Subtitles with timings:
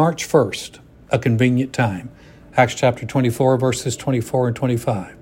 [0.00, 0.78] March 1st,
[1.10, 2.10] a convenient time.
[2.56, 5.14] Acts chapter 24, verses 24 and 25.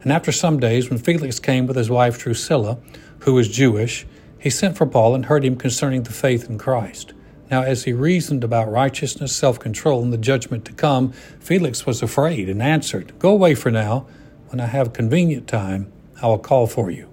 [0.00, 2.78] And after some days, when Felix came with his wife Drusilla,
[3.18, 4.06] who was Jewish,
[4.40, 7.12] he sent for Paul and heard him concerning the faith in Christ.
[7.50, 12.02] Now, as he reasoned about righteousness, self control, and the judgment to come, Felix was
[12.02, 14.06] afraid and answered, Go away for now.
[14.48, 17.12] When I have convenient time, I will call for you.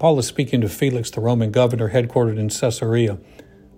[0.00, 3.18] Paul is speaking to Felix, the Roman governor headquartered in Caesarea.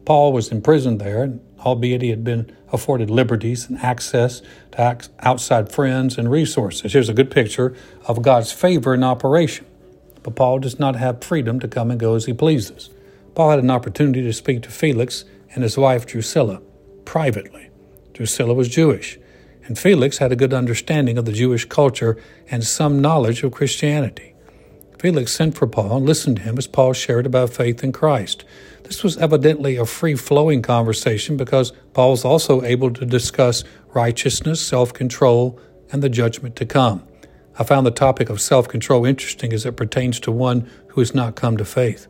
[0.05, 4.43] Paul was imprisoned there, and albeit he had been afforded liberties and access
[4.73, 6.93] to outside friends and resources.
[6.93, 7.75] Here's a good picture
[8.07, 9.67] of God's favor in operation.
[10.23, 12.91] But Paul does not have freedom to come and go as he pleases.
[13.35, 16.61] Paul had an opportunity to speak to Felix and his wife Drusilla
[17.05, 17.71] privately.
[18.13, 19.19] Drusilla was Jewish,
[19.65, 22.17] and Felix had a good understanding of the Jewish culture
[22.51, 24.35] and some knowledge of Christianity.
[25.01, 28.45] Felix sent for Paul and listened to him as Paul shared about faith in Christ.
[28.83, 33.65] This was evidently a free flowing conversation because Paul was also able to discuss
[33.95, 35.59] righteousness, self control,
[35.91, 37.03] and the judgment to come.
[37.59, 41.15] I found the topic of self control interesting as it pertains to one who has
[41.15, 42.07] not come to faith.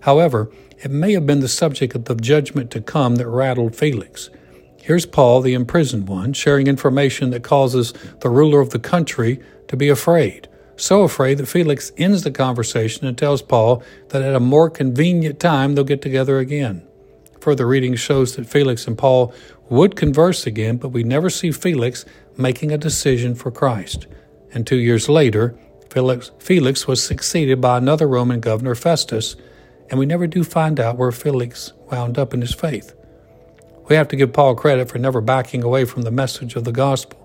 [0.00, 4.30] However, it may have been the subject of the judgment to come that rattled Felix.
[4.78, 9.76] Here's Paul, the imprisoned one, sharing information that causes the ruler of the country to
[9.76, 10.48] be afraid
[10.80, 15.38] so afraid that Felix ends the conversation and tells Paul that at a more convenient
[15.38, 16.86] time they'll get together again.
[17.40, 19.32] Further reading shows that Felix and Paul
[19.68, 22.04] would converse again, but we never see Felix
[22.36, 24.06] making a decision for Christ.
[24.52, 25.56] And two years later,
[25.90, 29.36] Felix, Felix was succeeded by another Roman governor, Festus,
[29.88, 32.94] and we never do find out where Felix wound up in his faith.
[33.88, 36.72] We have to give Paul credit for never backing away from the message of the
[36.72, 37.18] gospel.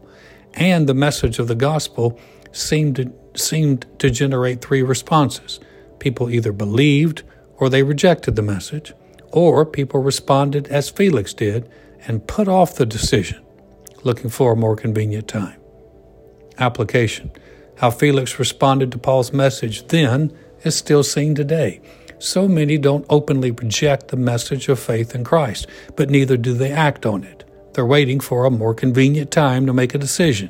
[0.55, 2.19] And the message of the gospel
[2.55, 5.59] seemed to seemed to generate three responses.
[5.99, 7.23] People either believed
[7.57, 8.93] or they rejected the message,
[9.31, 11.69] or people responded as Felix did
[12.07, 13.43] and put off the decision,
[14.03, 15.59] looking for a more convenient time.
[16.57, 17.31] Application
[17.77, 20.31] How Felix responded to Paul's message then
[20.63, 21.81] is still seen today.
[22.19, 25.67] So many don't openly reject the message of faith in Christ,
[25.97, 27.43] but neither do they act on it.
[27.73, 30.49] They're waiting for a more convenient time to make a decision.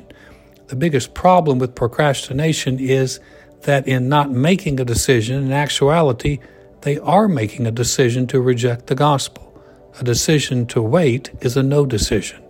[0.68, 3.20] The biggest problem with procrastination is
[3.62, 6.40] that in not making a decision, in actuality,
[6.82, 9.62] they are making a decision to reject the gospel.
[10.00, 12.42] A decision to wait is a no decision.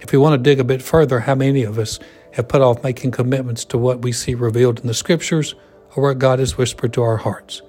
[0.00, 1.98] If we want to dig a bit further, how many of us
[2.32, 5.54] have put off making commitments to what we see revealed in the scriptures
[5.94, 7.62] or what God has whispered to our hearts?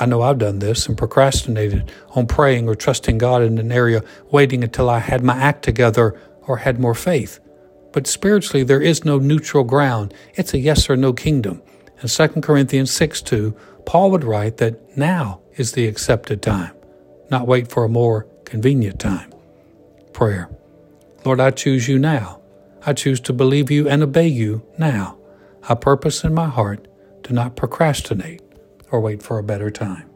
[0.00, 4.02] I know I've done this and procrastinated on praying or trusting God in an area,
[4.30, 7.40] waiting until I had my act together or had more faith.
[7.92, 10.14] But spiritually, there is no neutral ground.
[10.34, 11.62] It's a yes or no kingdom.
[12.02, 16.74] In 2 Corinthians 6 2, Paul would write that now is the accepted time,
[17.30, 19.32] not wait for a more convenient time.
[20.12, 20.50] Prayer
[21.24, 22.40] Lord, I choose you now.
[22.84, 25.16] I choose to believe you and obey you now.
[25.68, 26.88] I purpose in my heart
[27.22, 28.42] to not procrastinate
[28.90, 30.11] or wait for a better time.